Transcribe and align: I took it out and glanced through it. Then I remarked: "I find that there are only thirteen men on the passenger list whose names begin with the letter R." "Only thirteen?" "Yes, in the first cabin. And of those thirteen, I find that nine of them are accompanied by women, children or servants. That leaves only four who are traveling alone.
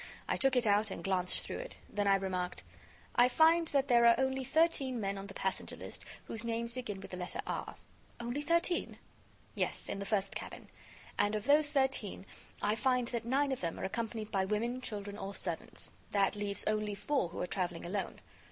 I 0.27 0.35
took 0.35 0.55
it 0.55 0.65
out 0.65 0.89
and 0.89 1.03
glanced 1.03 1.41
through 1.43 1.59
it. 1.59 1.75
Then 1.87 2.07
I 2.07 2.15
remarked: 2.15 2.63
"I 3.15 3.29
find 3.29 3.67
that 3.67 3.87
there 3.87 4.07
are 4.07 4.15
only 4.17 4.43
thirteen 4.43 4.99
men 4.99 5.15
on 5.15 5.27
the 5.27 5.35
passenger 5.35 5.75
list 5.75 6.05
whose 6.25 6.43
names 6.43 6.73
begin 6.73 7.01
with 7.01 7.11
the 7.11 7.17
letter 7.17 7.39
R." 7.45 7.75
"Only 8.19 8.41
thirteen?" 8.41 8.97
"Yes, 9.53 9.89
in 9.89 9.99
the 9.99 10.05
first 10.07 10.33
cabin. 10.33 10.69
And 11.19 11.35
of 11.35 11.45
those 11.45 11.71
thirteen, 11.71 12.25
I 12.63 12.73
find 12.75 13.09
that 13.09 13.25
nine 13.25 13.51
of 13.51 13.61
them 13.61 13.79
are 13.79 13.83
accompanied 13.85 14.31
by 14.31 14.43
women, 14.43 14.81
children 14.81 15.19
or 15.19 15.35
servants. 15.35 15.91
That 16.09 16.35
leaves 16.35 16.63
only 16.65 16.95
four 16.95 17.29
who 17.29 17.39
are 17.39 17.45
traveling 17.45 17.85
alone. 17.85 18.21